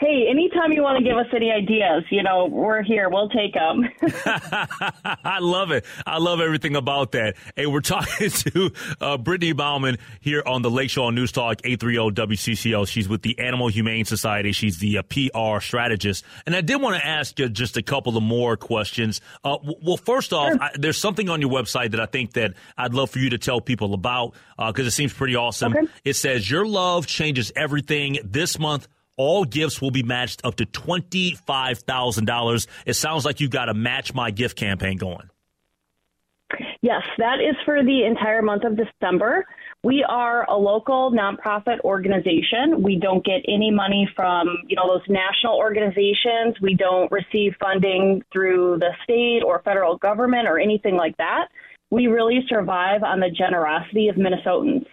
Hey, 0.00 0.26
anytime 0.28 0.72
you 0.72 0.82
want 0.82 0.98
to 0.98 1.04
give 1.04 1.16
us 1.16 1.26
any 1.34 1.52
ideas, 1.52 2.02
you 2.10 2.24
know, 2.24 2.46
we're 2.46 2.82
here. 2.82 3.08
We'll 3.08 3.28
take 3.28 3.54
them. 3.54 3.84
I 5.24 5.38
love 5.40 5.70
it. 5.70 5.84
I 6.04 6.18
love 6.18 6.40
everything 6.40 6.74
about 6.74 7.12
that. 7.12 7.36
Hey, 7.54 7.66
we're 7.66 7.80
talking 7.82 8.28
to 8.28 8.72
uh, 9.00 9.16
Brittany 9.18 9.52
Baumann 9.52 9.98
here 10.20 10.42
on 10.44 10.62
the 10.62 10.70
Lake 10.70 10.90
Show 10.90 11.04
on 11.04 11.14
News 11.14 11.30
Talk 11.30 11.60
830 11.64 12.20
WCCO. 12.20 12.88
She's 12.88 13.08
with 13.08 13.22
the 13.22 13.38
Animal 13.38 13.68
Humane 13.68 14.04
Society. 14.04 14.50
She's 14.50 14.78
the 14.78 14.98
uh, 14.98 15.02
PR 15.02 15.60
strategist. 15.60 16.24
And 16.46 16.56
I 16.56 16.62
did 16.62 16.82
want 16.82 16.96
to 16.96 17.06
ask 17.06 17.38
you 17.38 17.48
just 17.48 17.76
a 17.76 17.82
couple 17.82 18.16
of 18.16 18.24
more 18.24 18.56
questions. 18.56 19.20
Uh, 19.44 19.56
w- 19.58 19.78
well, 19.82 19.96
first 19.96 20.32
off, 20.32 20.50
sure. 20.50 20.62
I, 20.62 20.70
there's 20.74 20.98
something 20.98 21.28
on 21.28 21.40
your 21.40 21.50
website 21.50 21.92
that 21.92 22.00
I 22.00 22.06
think 22.06 22.32
that 22.32 22.54
I'd 22.76 22.92
love 22.92 23.10
for 23.10 23.20
you 23.20 23.30
to 23.30 23.38
tell 23.38 23.60
people 23.60 23.94
about 23.94 24.34
because 24.56 24.86
uh, 24.86 24.88
it 24.88 24.92
seems 24.92 25.12
pretty 25.12 25.36
awesome. 25.36 25.76
Okay. 25.76 25.86
It 26.04 26.14
says, 26.14 26.50
Your 26.50 26.66
love 26.66 27.06
changes 27.06 27.52
everything 27.54 28.18
this 28.24 28.58
month 28.58 28.88
all 29.22 29.44
gifts 29.44 29.80
will 29.80 29.92
be 29.92 30.02
matched 30.02 30.44
up 30.44 30.56
to 30.56 30.66
$25,000. 30.66 32.66
It 32.84 32.94
sounds 32.94 33.24
like 33.24 33.40
you've 33.40 33.50
got 33.50 33.68
a 33.68 33.74
Match 33.74 34.14
My 34.14 34.32
Gift 34.32 34.56
campaign 34.56 34.98
going. 34.98 35.30
Yes, 36.82 37.02
that 37.18 37.36
is 37.40 37.54
for 37.64 37.84
the 37.84 38.04
entire 38.04 38.42
month 38.42 38.64
of 38.64 38.76
December. 38.76 39.46
We 39.84 40.04
are 40.08 40.44
a 40.50 40.56
local 40.56 41.12
nonprofit 41.12 41.78
organization. 41.80 42.82
We 42.82 42.98
don't 43.00 43.24
get 43.24 43.42
any 43.46 43.70
money 43.70 44.08
from, 44.16 44.48
you 44.66 44.74
know, 44.74 44.88
those 44.88 45.08
national 45.08 45.56
organizations. 45.56 46.60
We 46.60 46.74
don't 46.74 47.10
receive 47.12 47.54
funding 47.60 48.22
through 48.32 48.78
the 48.80 48.90
state 49.04 49.42
or 49.46 49.62
federal 49.64 49.98
government 49.98 50.48
or 50.48 50.58
anything 50.58 50.96
like 50.96 51.16
that. 51.18 51.46
We 51.90 52.08
really 52.08 52.40
survive 52.48 53.04
on 53.04 53.20
the 53.20 53.30
generosity 53.30 54.08
of 54.08 54.16
Minnesotans. 54.16 54.86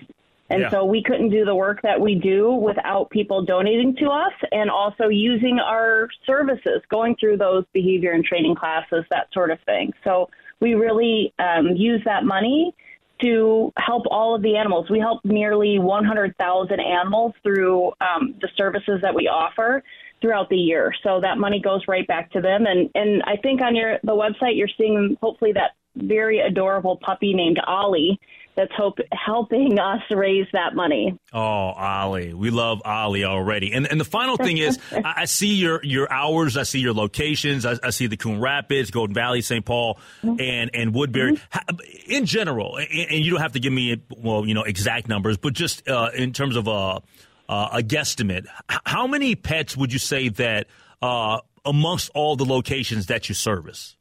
And 0.50 0.62
yeah. 0.62 0.70
so 0.72 0.86
we 0.86 1.04
couldn't 1.04 1.30
do 1.30 1.46
the 1.46 1.56
work 1.56 1.82
that 1.84 2.00
we 2.00 2.16
do 2.16 2.52
without 2.52 3.10
people 3.12 3.46
donating 3.46 3.96
to 3.98 4.08
us 4.08 4.34
and 4.52 4.70
also 4.70 5.08
using 5.08 5.60
our 5.60 6.10
services, 6.26 6.82
going 6.90 7.16
through 7.20 7.38
those 7.38 7.66
behavior 7.72 8.12
and 8.12 8.26
training 8.26 8.56
classes, 8.56 9.06
that 9.12 9.28
sort 9.32 9.52
of 9.52 9.60
thing. 9.66 9.94
So 10.04 10.30
we 10.60 10.74
really 10.74 11.34
um, 11.38 11.76
use 11.76 12.02
that 12.06 12.26
money 12.26 12.74
to 13.22 13.72
help 13.78 14.06
all 14.10 14.36
of 14.36 14.42
the 14.42 14.56
animals. 14.56 14.90
We 14.90 15.00
help 15.00 15.24
nearly 15.24 15.78
100,000 15.78 16.80
animals 16.80 17.34
through 17.44 17.88
um, 18.02 18.36
the 18.42 18.50
services 18.58 19.00
that 19.02 19.14
we 19.14 19.28
offer 19.28 19.84
throughout 20.22 20.50
the 20.50 20.58
year. 20.58 20.94
So 21.04 21.22
that 21.22 21.38
money 21.38 21.62
goes 21.62 21.82
right 21.88 22.08
back 22.08 22.32
to 22.32 22.42
them. 22.42 22.66
And 22.66 22.90
and 22.96 23.24
I 23.24 23.38
think 23.38 23.62
on 23.62 23.76
your 23.76 24.00
the 24.04 24.14
website 24.14 24.58
you're 24.58 24.70
seeing 24.78 25.18
hopefully 25.22 25.54
that 25.54 25.72
very 25.96 26.40
adorable 26.40 26.98
puppy 26.98 27.34
named 27.34 27.60
Ollie 27.66 28.20
that's 28.60 28.74
hope, 28.76 29.00
helping 29.14 29.80
us 29.80 30.02
raise 30.12 30.48
that 30.52 30.76
money. 30.76 31.18
Oh, 31.32 31.40
Ollie, 31.40 32.34
we 32.34 32.50
love 32.50 32.82
Ollie 32.84 33.24
already. 33.24 33.72
And 33.72 33.88
and 33.90 34.00
the 34.00 34.06
final 34.06 34.36
thing 34.36 34.58
is, 34.58 34.78
I, 34.92 35.14
I, 35.18 35.26
see 35.26 35.56
your 35.56 35.80
your 35.82 36.12
hours, 36.12 36.58
I 36.58 36.64
see 36.64 36.80
your 36.80 36.94
locations, 36.94 37.66
I, 37.66 37.76
I 37.82 37.92
see 37.92 38.08
the 38.08 38.18
Coon 38.18 38.42
Rapids, 38.42 38.92
Golden 38.92 39.14
Valley, 39.14 39.42
St. 39.42 39.64
Paul, 39.64 39.98
mm-hmm. 40.22 40.42
and 40.42 40.72
and 40.74 40.94
Woodbury. 40.94 41.38
Mm-hmm. 41.38 42.12
In 42.12 42.26
general, 42.26 42.76
and, 42.76 42.90
and, 42.92 43.26
you 43.26 43.32
don't 43.32 43.40
have 43.40 43.54
to 43.54 43.62
give 43.62 43.72
me 43.72 44.02
well, 44.10 44.46
you 44.46 44.54
know, 44.54 44.64
exact 44.64 45.08
numbers, 45.08 45.38
but 45.38 45.54
just 45.54 45.88
uh, 45.88 46.10
in 46.14 46.34
terms 46.34 46.58
of 46.58 46.68
a 46.68 46.72
uh, 46.72 47.02
a 47.48 47.82
guesstimate, 47.82 48.46
how 48.68 49.08
many 49.08 49.36
pets 49.36 49.78
would 49.78 49.94
you 49.94 50.00
say 50.00 50.28
that 50.30 50.68
uh, 51.02 51.40
amongst 51.64 52.12
all 52.14 52.36
the 52.36 52.46
locations 52.46 53.06
that 53.06 53.30
you 53.30 53.36
service? 53.36 53.96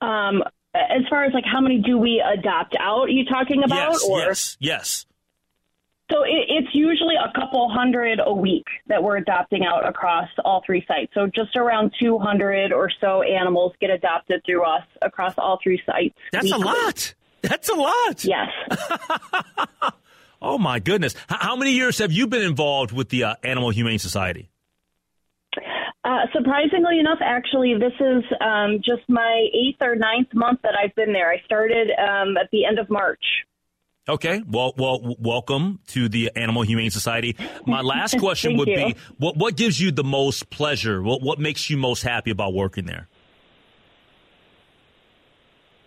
Um, 0.00 0.42
as 0.90 1.02
far 1.08 1.24
as 1.24 1.32
like 1.32 1.44
how 1.44 1.60
many 1.60 1.78
do 1.78 1.98
we 1.98 2.22
adopt 2.24 2.76
out? 2.78 3.04
Are 3.04 3.08
you 3.08 3.24
talking 3.24 3.62
about? 3.64 3.92
yes, 3.92 4.04
or 4.04 4.18
yes, 4.20 4.56
yes. 4.60 5.06
so 6.10 6.22
it, 6.22 6.46
it's 6.48 6.74
usually 6.74 7.14
a 7.16 7.32
couple 7.38 7.68
hundred 7.68 8.20
a 8.24 8.32
week 8.32 8.66
that 8.86 9.02
we're 9.02 9.16
adopting 9.16 9.64
out 9.64 9.88
across 9.88 10.28
all 10.44 10.62
three 10.64 10.84
sites. 10.86 11.12
So 11.14 11.26
just 11.26 11.56
around 11.56 11.92
200 12.00 12.72
or 12.72 12.90
so 13.00 13.22
animals 13.22 13.72
get 13.80 13.90
adopted 13.90 14.42
through 14.44 14.64
us 14.64 14.84
across 15.02 15.34
all 15.38 15.58
three 15.62 15.80
sites. 15.86 16.16
That's 16.32 16.52
a 16.52 16.58
lot. 16.58 17.14
That's 17.42 17.68
a 17.68 17.74
lot. 17.74 18.24
Yes. 18.24 18.48
Oh 20.42 20.58
my 20.58 20.80
goodness! 20.80 21.14
How 21.28 21.56
many 21.56 21.72
years 21.72 21.98
have 21.98 22.12
you 22.12 22.26
been 22.26 22.42
involved 22.42 22.92
with 22.92 23.08
the 23.08 23.24
uh, 23.24 23.34
Animal 23.42 23.70
Humane 23.70 23.98
Society? 23.98 24.50
Uh, 26.06 26.20
surprisingly 26.32 27.00
enough, 27.00 27.18
actually, 27.20 27.74
this 27.74 27.92
is 27.98 28.22
um, 28.40 28.76
just 28.76 29.02
my 29.08 29.48
eighth 29.52 29.78
or 29.80 29.96
ninth 29.96 30.28
month 30.34 30.60
that 30.62 30.74
I've 30.80 30.94
been 30.94 31.12
there. 31.12 31.28
I 31.28 31.40
started 31.44 31.88
um, 31.98 32.36
at 32.36 32.48
the 32.52 32.64
end 32.64 32.78
of 32.78 32.88
March. 32.88 33.24
Okay. 34.08 34.40
Well, 34.46 34.72
well, 34.76 35.16
welcome 35.18 35.80
to 35.88 36.08
the 36.08 36.30
Animal 36.36 36.62
Humane 36.62 36.92
Society. 36.92 37.36
My 37.66 37.80
last 37.80 38.16
question 38.20 38.56
would 38.56 38.68
you. 38.68 38.76
be: 38.76 38.96
what 39.18 39.36
what 39.36 39.56
gives 39.56 39.80
you 39.80 39.90
the 39.90 40.04
most 40.04 40.48
pleasure? 40.48 41.02
What 41.02 41.22
what 41.22 41.40
makes 41.40 41.68
you 41.68 41.76
most 41.76 42.04
happy 42.04 42.30
about 42.30 42.54
working 42.54 42.86
there? 42.86 43.08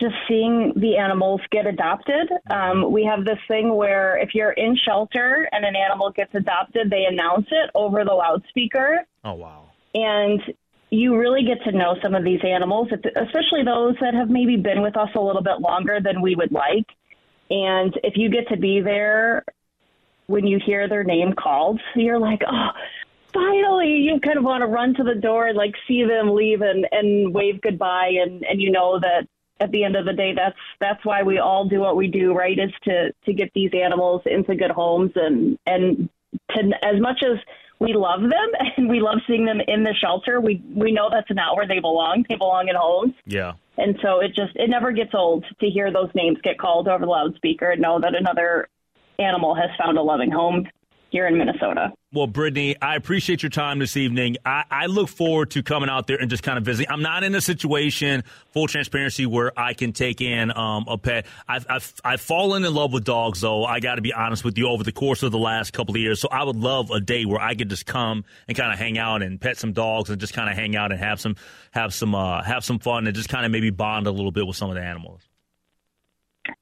just 0.02 0.16
seeing 0.30 0.72
the 0.78 0.96
animals 0.96 1.42
get 1.52 1.68
adopted. 1.68 2.32
Um, 2.50 2.90
we 2.90 3.04
have 3.04 3.26
this 3.26 3.38
thing 3.50 3.76
where 3.76 4.18
if 4.18 4.30
you're 4.34 4.54
in 4.54 4.78
shelter 4.86 5.50
and 5.52 5.66
an 5.66 5.76
animal 5.76 6.10
gets 6.12 6.34
adopted, 6.34 6.90
they 6.90 7.04
announce 7.04 7.48
it 7.52 7.70
over 7.76 8.06
the 8.06 8.14
loudspeaker, 8.14 9.06
Oh 9.26 9.34
wow! 9.34 9.70
And 9.94 10.42
you 10.90 11.18
really 11.18 11.44
get 11.44 11.64
to 11.64 11.78
know 11.78 11.96
some 12.02 12.16
of 12.16 12.24
these 12.24 12.40
animals, 12.44 12.90
especially 12.92 13.64
those 13.64 13.96
that 14.02 14.14
have 14.14 14.30
maybe 14.30 14.58
been 14.58 14.82
with 14.82 14.98
us 14.98 15.10
a 15.16 15.20
little 15.20 15.44
bit 15.44 15.60
longer 15.60 16.00
than 16.04 16.22
we 16.22 16.36
would 16.36 16.52
like. 16.52 16.86
And 17.50 17.94
if 18.04 18.14
you 18.16 18.30
get 18.30 18.48
to 18.50 18.58
be 18.58 18.82
there 18.82 19.44
when 20.28 20.46
you 20.46 20.60
hear 20.64 20.88
their 20.88 21.04
name 21.04 21.34
called, 21.34 21.80
you're 21.96 22.20
like, 22.20 22.42
oh. 22.48 22.70
Finally, 23.32 23.98
you 23.98 24.20
kind 24.20 24.40
of 24.40 24.44
want 24.44 24.62
to 24.62 24.66
run 24.66 24.96
to 24.96 25.04
the 25.04 25.14
door 25.14 25.46
and 25.46 25.56
like 25.56 25.76
see 25.88 26.04
them 26.04 26.34
leave 26.34 26.62
and, 26.62 26.88
and 26.92 27.32
wave 27.32 27.62
goodbye, 27.62 28.12
and, 28.20 28.44
and 28.44 28.60
you 28.60 28.72
know 28.72 29.00
that 29.00 29.28
at 29.60 29.72
the 29.72 29.84
end 29.84 29.96
of 29.96 30.06
the 30.06 30.14
day, 30.14 30.34
that's 30.36 30.58
that's 30.80 31.04
why 31.06 31.22
we 31.22 31.38
all 31.38 31.68
do 31.68 31.80
what 31.80 31.96
we 31.96 32.08
do, 32.08 32.34
right? 32.34 32.58
Is 32.58 32.72
to 32.86 33.12
to 33.26 33.34
get 33.34 33.52
these 33.54 33.72
animals 33.74 34.22
into 34.26 34.56
good 34.56 34.72
homes 34.72 35.12
and 35.16 35.60
and 35.66 36.10
to 36.52 36.72
as 36.82 37.00
much 37.00 37.22
as 37.24 37.38
we 37.80 37.94
love 37.94 38.22
them 38.22 38.50
and 38.78 38.90
we 38.90 39.00
love 39.00 39.20
seeing 39.28 39.46
them 39.46 39.60
in 39.68 39.84
the 39.84 39.94
shelter, 40.00 40.40
we 40.40 40.62
we 40.76 40.92
know 40.92 41.10
that's 41.12 41.30
not 41.32 41.56
where 41.56 41.68
they 41.68 41.80
belong. 41.80 42.26
They 42.28 42.36
belong 42.36 42.68
in 42.68 42.76
homes, 42.76 43.14
Yeah. 43.26 43.54
and 43.78 43.98
so 44.02 44.20
it 44.20 44.30
just 44.36 44.56
it 44.56 44.70
never 44.70 44.92
gets 44.92 45.12
old 45.14 45.46
to 45.60 45.68
hear 45.68 45.92
those 45.92 46.10
names 46.14 46.38
get 46.44 46.60
called 46.60 46.88
over 46.88 47.06
the 47.06 47.12
loudspeaker 47.12 47.72
and 47.72 47.82
know 47.82 48.00
that 48.00 48.16
another 48.16 48.68
animal 49.18 49.56
has 49.56 49.70
found 49.78 49.98
a 49.98 50.02
loving 50.02 50.32
home 50.32 50.68
here 51.10 51.28
in 51.28 51.38
Minnesota. 51.38 51.92
Well, 52.12 52.26
Brittany, 52.26 52.76
I 52.82 52.96
appreciate 52.96 53.44
your 53.44 53.52
time 53.52 53.78
this 53.78 53.96
evening. 53.96 54.38
I, 54.44 54.64
I 54.72 54.86
look 54.88 55.10
forward 55.10 55.52
to 55.52 55.62
coming 55.62 55.90
out 55.90 56.08
there 56.08 56.18
and 56.18 56.30
just 56.30 56.42
kind 56.42 56.58
of 56.58 56.66
visiting. 56.66 56.92
I'm 56.92 57.04
not 57.04 57.24
in 57.24 57.36
a 57.36 57.42
situation, 57.42 58.24
full 58.52 58.68
transparency, 58.68 59.28
where 59.28 59.58
I 59.58 59.74
can 59.74 59.94
take 59.94 60.20
in 60.20 60.56
um, 60.58 60.86
a 60.88 60.98
pet. 60.98 61.28
I've, 61.48 61.68
I've, 61.70 61.94
I've 62.04 62.22
fallen 62.22 62.66
in 62.66 62.74
love 62.74 62.94
with 62.94 63.04
dogs, 63.04 63.42
though. 63.42 63.64
I 63.64 63.80
got 63.80 63.96
to 63.96 64.02
be 64.02 64.12
honest 64.12 64.44
with 64.44 64.58
you, 64.58 64.70
over 64.70 64.84
the 64.84 64.92
course 64.92 65.22
of 65.22 65.32
the 65.32 65.38
last 65.38 65.72
couple 65.72 65.94
of 65.94 66.02
years. 66.02 66.20
So 66.20 66.30
I 66.32 66.44
would 66.44 66.56
love 66.56 66.90
a 66.90 67.00
day 67.00 67.26
where 67.26 67.40
I 67.40 67.54
could 67.54 67.70
just 67.70 67.86
come 67.86 68.26
and 68.48 68.58
kind 68.58 68.74
of 68.74 68.80
hang 68.80 68.98
out 68.98 69.22
and 69.22 69.40
pet 69.40 69.58
some 69.58 69.74
dogs 69.74 70.10
and 70.10 70.20
just 70.20 70.34
kind 70.34 70.50
of 70.50 70.56
hang 70.56 70.76
out 70.76 70.92
and 70.92 71.00
have 71.00 71.20
some, 71.20 71.36
have 71.72 71.94
some, 71.94 72.16
uh, 72.16 72.42
have 72.42 72.66
some 72.66 72.80
fun 72.80 73.06
and 73.06 73.16
just 73.16 73.30
kind 73.30 73.46
of 73.46 73.52
maybe 73.52 73.70
bond 73.70 74.08
a 74.08 74.12
little 74.12 74.32
bit 74.32 74.48
with 74.48 74.56
some 74.56 74.70
of 74.70 74.76
the 74.76 74.82
animals. 74.82 75.29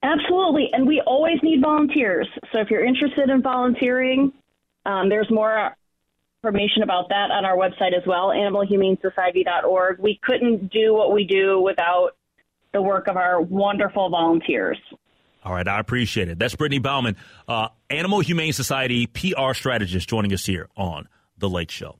Absolutely. 0.03 0.69
And 0.73 0.87
we 0.87 1.01
always 1.05 1.37
need 1.43 1.61
volunteers. 1.61 2.27
So 2.51 2.59
if 2.59 2.69
you're 2.69 2.85
interested 2.85 3.29
in 3.29 3.41
volunteering, 3.41 4.33
um, 4.85 5.09
there's 5.09 5.29
more 5.29 5.75
information 6.43 6.83
about 6.83 7.09
that 7.09 7.31
on 7.31 7.45
our 7.45 7.57
website 7.57 7.95
as 7.95 8.05
well, 8.05 8.27
animalhumanesociety.org. 8.29 9.99
We 9.99 10.19
couldn't 10.23 10.71
do 10.71 10.93
what 10.93 11.11
we 11.11 11.25
do 11.25 11.59
without 11.59 12.11
the 12.73 12.81
work 12.81 13.07
of 13.07 13.17
our 13.17 13.41
wonderful 13.41 14.09
volunteers. 14.09 14.77
All 15.43 15.53
right, 15.53 15.67
I 15.67 15.79
appreciate 15.79 16.29
it. 16.29 16.39
That's 16.39 16.55
Brittany 16.55 16.79
Baumann, 16.79 17.15
uh, 17.47 17.69
Animal 17.89 18.19
Humane 18.19 18.53
Society 18.53 19.07
PR 19.07 19.53
strategist, 19.53 20.09
joining 20.09 20.33
us 20.33 20.45
here 20.45 20.67
on 20.75 21.07
The 21.37 21.49
Lake 21.49 21.71
Show. 21.71 21.99